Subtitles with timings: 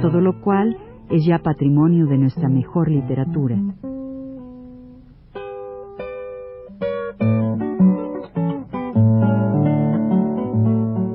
[0.00, 0.76] todo lo cual
[1.10, 3.56] es ya patrimonio de nuestra mejor literatura.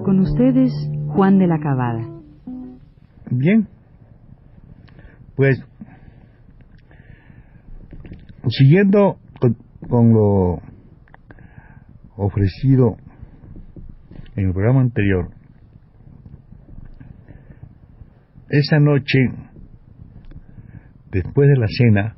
[0.04, 0.72] Con ustedes,
[1.10, 2.02] Juan de la Cabada.
[3.30, 3.68] Bien,
[5.36, 5.64] pues
[8.50, 9.18] siguiendo
[9.90, 10.60] con, lo
[12.16, 12.98] ofrecido
[14.36, 15.30] en el programa anterior,
[18.54, 19.18] esa noche,
[21.12, 22.16] después de la cena,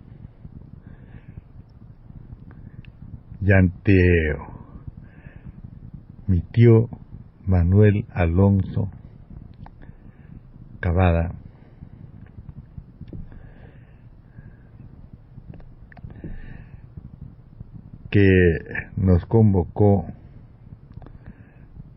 [3.40, 4.36] y ante
[6.28, 6.90] mi tío
[7.46, 8.92] Manuel Alonso
[10.82, 11.32] Cavada,
[18.12, 18.28] que
[18.98, 20.06] nos convocó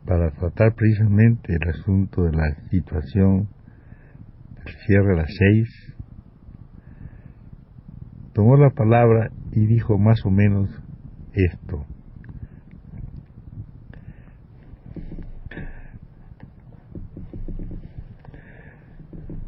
[0.07, 3.49] para tratar precisamente el asunto de la situación
[4.87, 5.69] cierre las seis,
[8.33, 10.71] tomó la palabra y dijo más o menos
[11.33, 11.85] esto.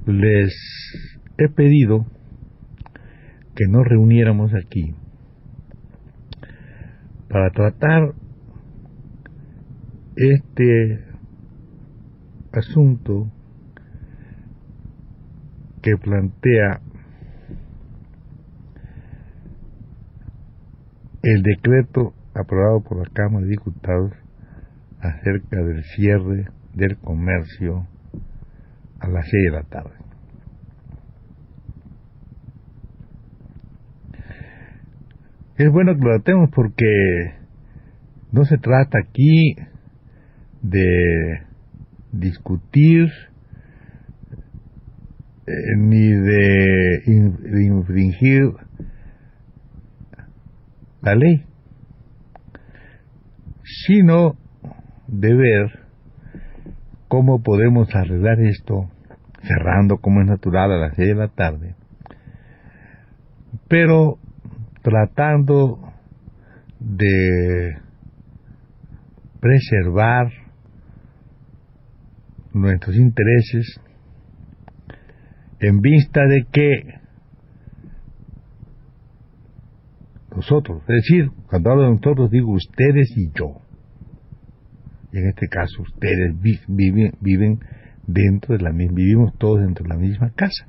[0.06, 0.52] Les
[1.38, 2.06] he pedido
[3.54, 4.94] que nos reuniéramos aquí
[7.28, 8.14] para tratar
[10.16, 11.04] este
[12.52, 13.30] asunto
[15.82, 16.80] que plantea
[21.22, 24.12] el decreto aprobado por la Cámara de Diputados
[25.00, 27.86] acerca del cierre del comercio
[29.00, 29.94] a las seis de la tarde.
[35.56, 37.34] Es bueno que lo tratemos porque
[38.32, 39.56] no se trata aquí
[40.62, 41.42] de
[42.12, 43.08] discutir
[45.50, 47.02] eh, ni de,
[47.64, 48.52] infringir
[51.02, 51.44] la ley,
[53.64, 54.36] sino
[55.08, 55.80] de ver
[57.08, 58.90] cómo podemos arreglar esto
[59.42, 61.74] cerrando como es natural a las seis de la tarde,
[63.66, 64.18] pero
[64.82, 65.80] tratando
[66.78, 67.76] de
[69.40, 70.30] preservar
[72.52, 73.80] nuestros intereses
[75.60, 77.00] en vista de que
[80.34, 83.60] nosotros, es decir, cuando hablo de nosotros digo ustedes y yo,
[85.12, 87.60] y en este caso ustedes viven,
[88.06, 90.66] dentro de la misma, vivimos todos dentro de la misma casa,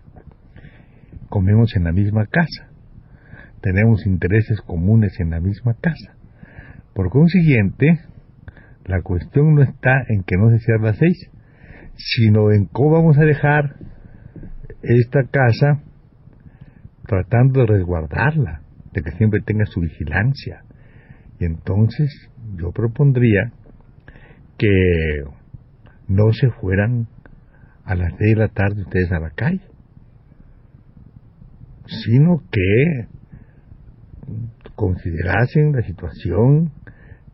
[1.30, 2.70] comemos en la misma casa,
[3.62, 6.16] tenemos intereses comunes en la misma casa.
[6.94, 8.00] Por consiguiente,
[8.86, 11.30] la cuestión no está en que no se cierre las seis,
[11.96, 13.76] sino en cómo vamos a dejar
[14.82, 15.84] esta casa
[17.06, 18.62] tratando de resguardarla,
[18.94, 20.64] de que siempre tenga su vigilancia.
[21.40, 22.10] Y entonces
[22.56, 23.52] yo propondría
[24.58, 25.24] que
[26.08, 27.08] no se fueran
[27.84, 29.62] a las seis de la tarde ustedes a la calle,
[31.86, 33.08] sino que
[34.76, 36.72] considerasen la situación,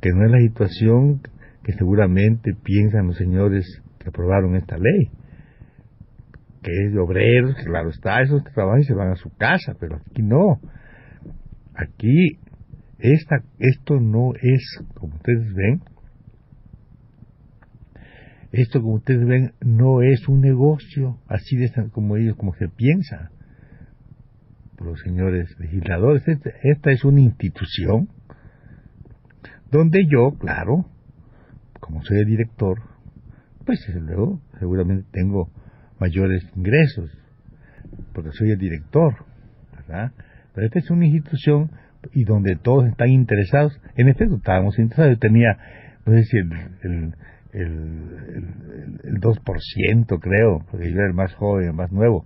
[0.01, 1.21] que no es la situación
[1.63, 3.65] que seguramente piensan los señores
[3.99, 5.11] que aprobaron esta ley,
[6.67, 9.95] que es de obreros, claro está, esos trabajan y se van a su casa, pero
[9.95, 10.59] aquí no.
[11.73, 12.39] Aquí
[12.99, 15.81] esta, esto no es, como ustedes ven,
[18.51, 23.31] esto como ustedes ven no es un negocio así de como ellos como se piensa
[24.79, 26.23] los señores legisladores.
[26.63, 28.09] Esta es una institución
[29.71, 30.85] donde yo, claro,
[31.79, 32.81] como soy el director,
[33.65, 35.49] pues luego seguramente tengo
[35.99, 37.11] mayores ingresos,
[38.13, 39.13] porque soy el director,
[39.75, 40.11] ¿verdad?
[40.53, 41.71] Pero esta es una institución
[42.13, 45.57] y donde todos están interesados, en efecto estábamos interesados, yo tenía,
[46.05, 46.51] no sé si el,
[46.83, 47.13] el,
[47.53, 47.73] el,
[49.03, 52.25] el 2% creo, porque yo era el más joven, el más nuevo,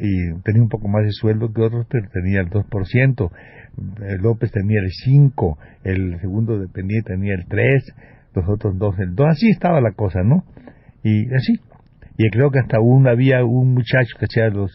[0.00, 3.30] y tenía un poco más de sueldo que otros, pero tenía el 2%,
[4.20, 7.94] López tenía el 5%, el segundo dependiente tenía el 3%,
[8.34, 10.44] los otros dos el 2%, así estaba la cosa, ¿no?
[11.02, 11.60] Y así.
[12.22, 14.70] Y creo que hasta un, había un muchacho que hacía los,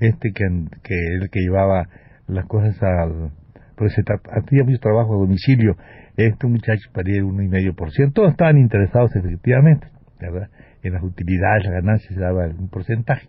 [0.00, 0.44] este que,
[0.82, 1.86] que el que llevaba
[2.26, 3.32] las cosas al,
[3.76, 5.76] pues hacía mucho trabajo a domicilio,
[6.16, 9.88] este muchacho paría el uno y medio por ciento, todos estaban interesados efectivamente,
[10.18, 10.48] ¿verdad?
[10.82, 13.28] En las utilidades, las ganancias se daba un porcentaje.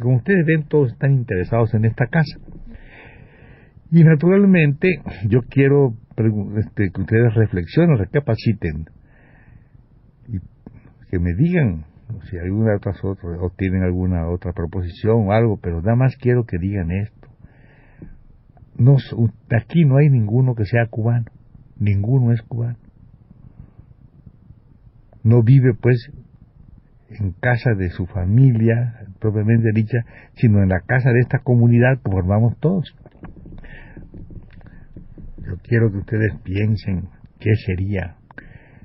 [0.00, 2.38] Como ustedes ven, todos están interesados en esta casa.
[3.90, 5.92] Y naturalmente, yo quiero
[6.56, 8.86] este, que ustedes reflexionen, recapaciten,
[10.28, 10.38] y
[11.10, 11.84] que me digan
[12.28, 16.58] si alguna otra o tienen alguna otra proposición o algo, pero nada más quiero que
[16.58, 17.28] digan esto.
[18.76, 18.96] No,
[19.50, 21.26] aquí no hay ninguno que sea cubano,
[21.78, 22.78] ninguno es cubano.
[25.24, 26.10] No vive pues
[27.10, 29.98] en casa de su familia propiamente dicha,
[30.34, 32.94] sino en la casa de esta comunidad que formamos todos.
[35.38, 37.08] Yo quiero que ustedes piensen
[37.40, 38.16] qué sería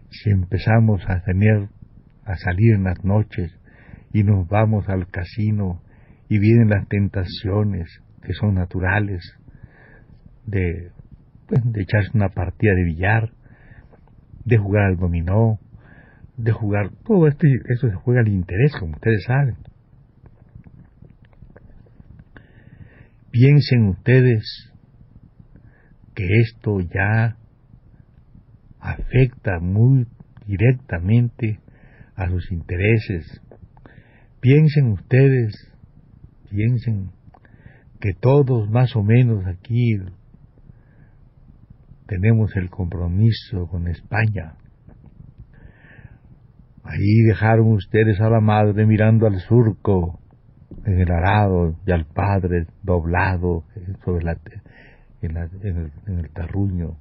[0.10, 1.70] si empezamos a tener
[2.26, 3.52] a salir en las noches
[4.14, 5.82] y nos vamos al casino
[6.30, 9.22] y vienen las tentaciones que son naturales
[10.46, 10.92] de,
[11.48, 13.34] pues, de echarse una partida de billar,
[14.46, 15.60] de jugar al dominó,
[16.38, 19.58] de jugar, todo esto, eso se juega al interés, como ustedes saben.
[23.32, 24.72] Piensen ustedes
[26.14, 27.38] que esto ya
[28.80, 30.08] afecta muy
[30.46, 31.60] directamente
[32.16, 33.42] a sus intereses.
[34.40, 35.54] Piensen ustedes,
[36.50, 37.12] piensen
[38.00, 39.98] que todos más o menos aquí
[42.08, 44.56] tenemos el compromiso con España.
[46.84, 50.20] Ahí dejaron ustedes a la madre mirando al surco
[50.86, 53.64] en el arado y al padre doblado
[54.04, 54.38] sobre la,
[55.22, 56.98] en, el, en el tarruño.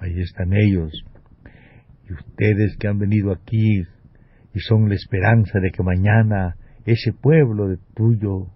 [0.00, 0.90] Ahí están ellos
[2.10, 3.82] y ustedes que han venido aquí
[4.52, 8.48] y son la esperanza de que mañana ese pueblo de tuyo,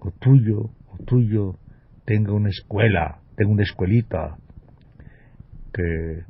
[0.00, 1.58] o tuyo, o tuyo,
[2.04, 4.38] tenga una escuela, tenga una escuelita,
[5.72, 6.24] que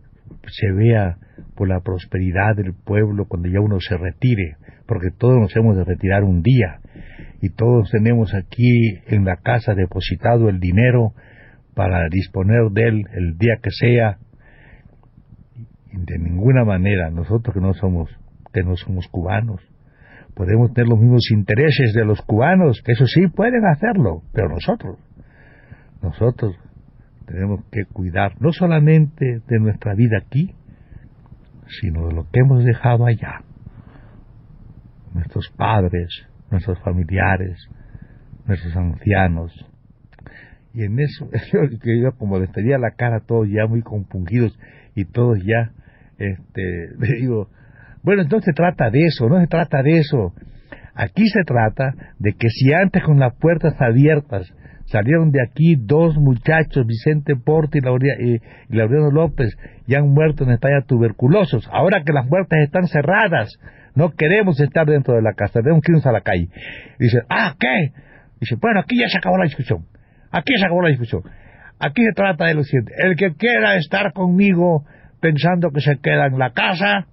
[0.49, 1.17] se vea
[1.55, 4.57] por la prosperidad del pueblo cuando ya uno se retire,
[4.87, 6.81] porque todos nos hemos de retirar un día
[7.41, 11.15] y todos tenemos aquí en la casa depositado el dinero
[11.75, 14.19] para disponer de él el día que sea
[15.93, 18.11] de ninguna manera nosotros que no somos
[18.53, 19.61] que no somos cubanos
[20.35, 24.99] podemos tener los mismos intereses de los cubanos eso sí pueden hacerlo pero nosotros
[26.03, 26.57] nosotros
[27.27, 30.55] tenemos que cuidar no solamente de nuestra vida aquí
[31.81, 33.43] sino de lo que hemos dejado allá.
[35.15, 36.09] Nuestros padres
[36.51, 37.59] nuestros familiares
[38.47, 39.53] nuestros ancianos.
[40.75, 41.29] Y en eso
[42.03, 44.59] yo como les tenía la cara todos ya muy compungidos
[44.95, 45.73] y todos ya
[46.31, 47.49] este, le digo,
[48.03, 50.33] bueno, entonces se trata de eso, no se trata de eso.
[50.95, 54.53] Aquí se trata de que si antes con las puertas abiertas
[54.87, 60.51] salieron de aquí dos muchachos, Vicente Porte y, y, Laureano López, y han muerto en
[60.51, 63.59] España tuberculosos, ahora que las puertas están cerradas,
[63.95, 66.49] no queremos estar dentro de la casa, debemos irnos a la calle.
[66.99, 67.93] dice, ah, ¿qué?
[68.41, 69.87] Dice, bueno, aquí ya se acabó la discusión,
[70.31, 71.23] aquí se acabó la discusión.
[71.79, 74.85] Aquí se trata de lo siguiente, el que quiera estar conmigo
[75.23, 77.07] pensando que se queda en la casa,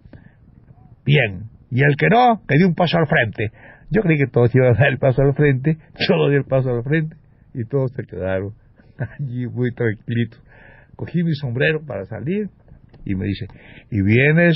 [1.06, 1.44] bien.
[1.72, 3.52] Y el que no, que dé un paso al frente.
[3.92, 6.72] Yo creí que todos iban a dar el paso al frente, yo di el paso
[6.72, 7.16] al frente
[7.54, 8.54] y todos se quedaron
[9.20, 10.42] allí muy tranquilitos.
[10.96, 12.50] Cogí mi sombrero para salir
[13.06, 13.46] y me dice,
[13.90, 14.56] ¿y vienes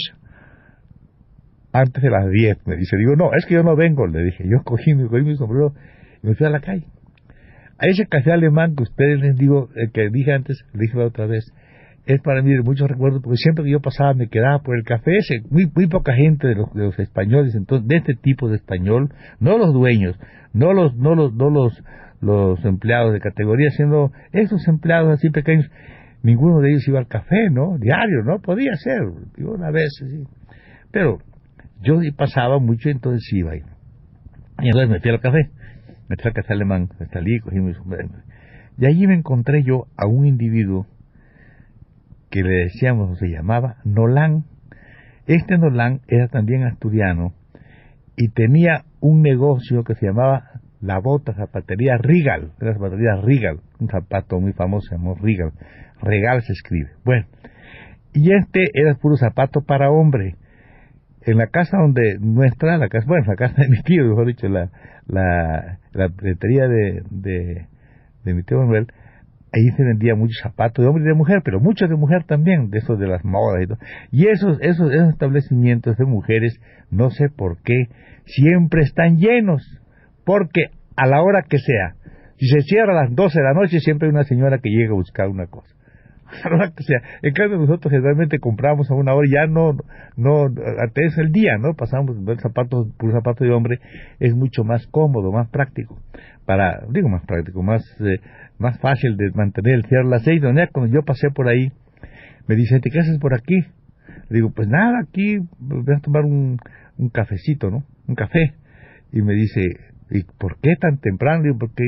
[1.71, 2.67] antes de las 10?
[2.67, 5.73] Me dice, digo, no, es que yo no vengo, le dije, yo cogí, mi sombrero
[6.21, 6.85] y me fui a la calle.
[7.77, 11.05] A ese café alemán que ustedes les digo, el que dije antes, le dije la
[11.05, 11.45] otra vez,
[12.05, 15.17] es para mí muchos recuerdos, porque siempre que yo pasaba me quedaba por el café
[15.17, 19.57] ese, muy, muy poca gente de los, españoles, entonces, de este tipo de español, no
[19.57, 20.19] los dueños,
[20.53, 21.81] no los, no los, no los,
[22.19, 25.69] los empleados de categoría, sino esos empleados así pequeños,
[26.23, 27.77] ninguno de ellos iba al café, ¿no?
[27.77, 28.39] Diario, ¿no?
[28.39, 29.01] Podía ser,
[29.37, 29.89] una vez.
[30.91, 31.19] Pero
[31.81, 33.55] yo pasaba mucho, entonces iba.
[33.55, 33.61] Y
[34.65, 35.49] entonces me fui al café,
[36.09, 38.09] me fui al café alemán, salí, cogí mi sombrero.
[38.77, 40.87] Y allí me encontré yo a un individuo
[42.33, 44.45] que le decíamos, se llamaba Nolan.
[45.27, 47.33] Este Nolan era también asturiano
[48.17, 50.49] y tenía un negocio que se llamaba
[50.81, 55.51] la bota zapatería Regal, la zapatería Regal, un zapato muy famoso, se llamó Regal,
[56.01, 56.89] Regal se escribe.
[57.05, 57.27] Bueno,
[58.13, 60.35] y este era puro zapato para hombre.
[61.21, 64.49] En la casa donde nuestra, la casa, bueno, la casa de mi tío, mejor dicho,
[64.49, 64.71] la,
[65.05, 67.67] la, la de, de,
[68.25, 68.87] de mi tío Manuel,
[69.53, 72.69] ahí se vendía muchos zapatos de hombre y de mujer, pero muchos de mujer también,
[72.71, 73.77] de esos de las modas y todo.
[74.11, 77.87] Y esos, esos, esos establecimientos de mujeres, no sé por qué,
[78.25, 79.61] siempre están llenos,
[80.25, 81.95] porque a la hora que sea,
[82.37, 84.91] si se cierra a las 12 de la noche, siempre hay una señora que llega
[84.91, 85.73] a buscar una cosa.
[86.43, 86.99] A la hora que sea.
[87.21, 89.77] En cambio, nosotros generalmente compramos a una hora y ya no,
[90.17, 91.75] no, antes el día, ¿no?
[91.75, 93.77] Pasamos el zapato, por zapato de hombre,
[94.19, 95.99] es mucho más cómodo, más práctico.
[96.45, 98.19] Para, digo más práctico, más, eh,
[98.63, 100.41] más fácil de mantener el cierre a las seis.
[100.41, 101.71] Donde cuando yo pasé por ahí,
[102.47, 103.59] me dice, ¿te qué haces por aquí?
[104.29, 106.57] Le digo, pues nada, aquí voy a tomar un,
[106.97, 107.83] un cafecito, ¿no?
[108.07, 108.53] Un café.
[109.11, 109.61] Y me dice,
[110.09, 111.43] ¿y por qué tan temprano?
[111.43, 111.83] Digo, ¿por qué,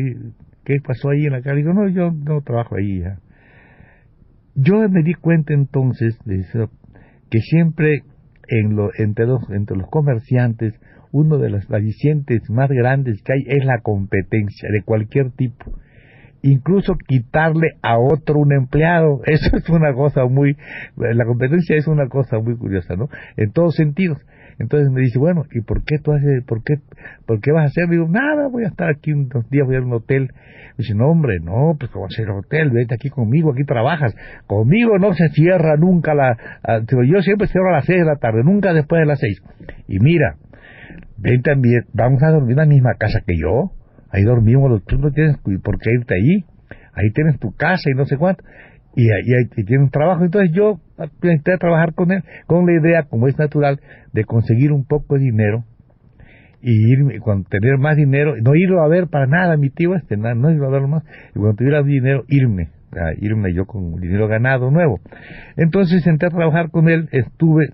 [0.64, 1.58] qué pasó ahí en la calle?
[1.58, 3.02] Digo, no, yo no trabajo ahí.
[4.56, 6.70] Yo me di cuenta entonces de eso,
[7.30, 8.04] que siempre
[8.48, 10.74] en lo, entre, los, entre los comerciantes,
[11.12, 15.74] uno de los alicientes más grandes que hay es la competencia de cualquier tipo.
[16.48, 20.56] Incluso quitarle a otro un empleado, eso es una cosa muy,
[20.96, 23.10] la competencia es una cosa muy curiosa, ¿no?
[23.36, 24.20] En todos sentidos.
[24.60, 26.76] Entonces me dice, bueno, ¿y por qué tú haces, por qué,
[27.26, 27.90] por qué vas a hacer?
[27.90, 30.30] Digo, nada, voy a estar aquí unos días, voy a ir a un hotel.
[30.30, 34.16] Me dice, no, hombre, no, pues como hacer hotel, vete aquí conmigo, aquí trabajas.
[34.46, 36.38] Conmigo no se cierra nunca la,
[36.88, 39.42] yo siempre cierro a las seis de la tarde, nunca después de las seis.
[39.88, 40.36] Y mira,
[41.18, 43.72] ven también, vamos a dormir en la misma casa que yo.
[44.16, 46.46] Ahí dormimos, tú no tienes por qué irte ahí.
[46.94, 48.44] Ahí tienes tu casa y no sé cuánto
[48.96, 50.24] y, y, tiene un trabajo.
[50.24, 50.80] Entonces yo
[51.22, 53.80] intenté trabajar con él con la idea, como es natural,
[54.14, 55.66] de conseguir un poco de dinero
[56.62, 60.18] y irme, cuando tener más dinero, no irlo a ver para nada, mi tío este,
[60.18, 64.28] no irlo a ver más, y cuando tuviera dinero, irme, a irme yo con dinero
[64.28, 65.00] ganado nuevo.
[65.58, 67.68] Entonces intenté trabajar con él, estuve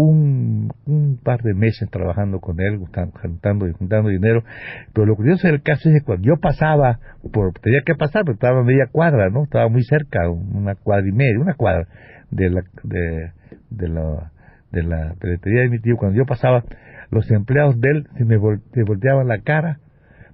[0.00, 4.44] un, un, par de meses trabajando con él, juntando y juntando dinero.
[4.92, 7.00] Pero lo curioso del caso es que cuando yo pasaba,
[7.32, 9.42] por, tenía que pasar, pero estaba a media cuadra, ¿no?
[9.42, 11.88] Estaba muy cerca, una cuadra y media, una cuadra
[12.30, 13.32] de la, de,
[13.70, 14.30] de la,
[14.70, 15.96] de la de mi tío.
[15.96, 16.64] Cuando yo pasaba,
[17.10, 19.80] los empleados de él se me, volteaban la cara.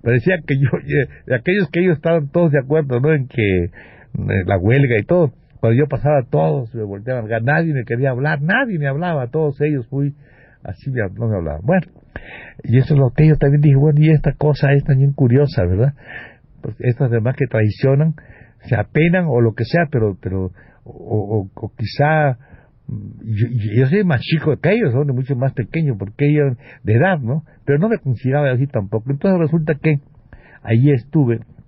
[0.03, 0.69] Parecía que yo,
[1.35, 3.15] aquellos que ellos estaban todos de acuerdo, ¿no?
[3.15, 3.71] En que
[4.13, 5.33] la huelga y todo
[5.65, 9.87] cuando yo pasaba, todos me volteaban, nadie me quería hablar, nadie me hablaba, todos ellos
[9.89, 10.15] fui,
[10.63, 11.63] así no me hablaban.
[11.65, 11.87] Bueno,
[12.65, 15.65] y eso es lo que yo también dije, bueno, y esta cosa es también curiosa,
[15.65, 15.95] ¿verdad?
[16.61, 18.15] Pues estas demás que traicionan,
[18.61, 20.51] se apenan o lo que sea, pero, pero,
[20.85, 22.37] o, o, quizá,
[23.23, 27.21] yo, yo, soy más chico que ellos, son mucho más pequeños, porque ellos de edad,
[27.21, 27.43] ¿no?
[27.65, 29.11] Pero no me consideraba así tampoco.
[29.11, 30.01] Entonces resulta que
[30.63, 31.64] ahí estuve Mm,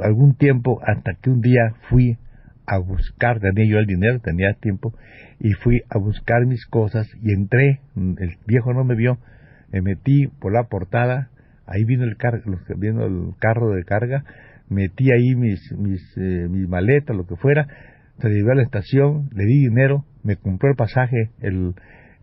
[0.00, 2.18] algún tiempo hasta que un día fui
[2.66, 4.94] a buscar, tenía yo el dinero, tenía tiempo,
[5.38, 9.18] y fui a buscar mis cosas y entré, mm, el viejo no me vio,
[9.70, 11.30] me metí por la portada,
[11.66, 12.42] ahí vino el, car
[12.76, 14.24] vino el carro de carga,
[14.68, 17.66] metí ahí mis, mis, eh, mis maletas, lo que fuera,
[18.20, 21.74] se llevé a la estación, le di dinero, me compró el pasaje, el,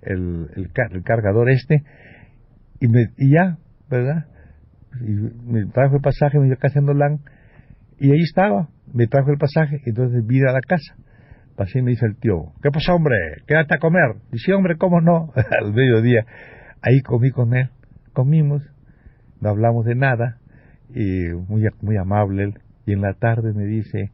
[0.02, 1.84] el, el, cargador este,
[2.80, 3.58] y, me, y ya,
[3.90, 4.26] ¿verdad?
[5.00, 5.12] Y
[5.50, 7.20] me trajo el pasaje, me dio casa en Dolán,
[8.00, 10.96] y ahí estaba, me trajo el pasaje, entonces vine a la casa.
[11.56, 13.16] Pasé y me dice el tío, ¿qué pasa hombre?
[13.48, 14.16] Quédate a comer.
[14.32, 15.32] Dice, hombre, ¿cómo no?
[15.62, 16.26] Al mediodía,
[16.82, 17.70] ahí comí con él,
[18.14, 18.64] comimos,
[19.40, 20.40] no hablamos de nada,
[20.94, 22.54] y muy, muy amable él,
[22.86, 24.12] y en la tarde me dice,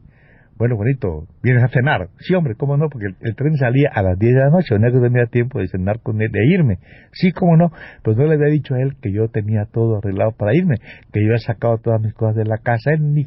[0.58, 2.08] bueno, bonito, ¿vienes a cenar?
[2.18, 2.88] Sí, hombre, ¿cómo no?
[2.88, 6.00] Porque el, tren salía a las 10 de la noche, no tenía tiempo de cenar
[6.00, 6.78] con él, de irme.
[7.12, 7.70] Sí, ¿cómo no?
[8.02, 10.74] Pues no le había dicho a él que yo tenía todo arreglado para irme,
[11.12, 13.26] que yo había sacado todas mis cosas de la casa, él ni,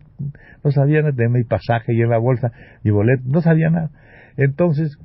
[0.64, 2.52] no sabía nada de mi pasaje y en la bolsa,
[2.84, 3.90] mi boleto, no sabía nada.
[4.36, 4.98] Entonces,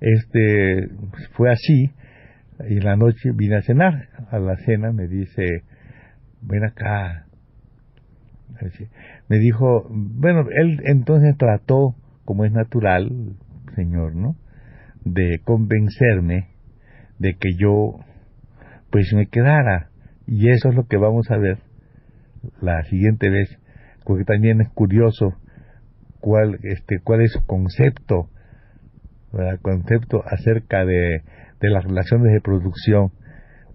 [0.00, 0.88] este,
[1.32, 1.90] fue así,
[2.68, 4.08] y en la noche vine a cenar.
[4.30, 5.64] A la cena me dice,
[6.42, 7.25] ven acá,
[9.28, 11.94] me dijo, bueno, él entonces trató,
[12.24, 13.36] como es natural,
[13.74, 14.36] Señor, ¿no?
[15.04, 16.48] De convencerme
[17.18, 18.00] de que yo,
[18.90, 19.90] pues me quedara.
[20.26, 21.58] Y eso es lo que vamos a ver
[22.60, 23.58] la siguiente vez,
[24.04, 25.34] porque también es curioso
[26.20, 28.30] cuál, este, cuál es su concepto,
[29.62, 31.22] concepto acerca de,
[31.60, 33.12] de las relaciones de producción,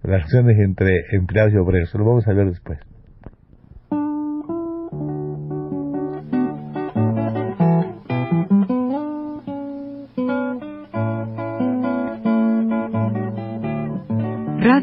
[0.02, 1.94] relaciones entre empleados y obreros.
[1.94, 2.78] Lo vamos a ver después.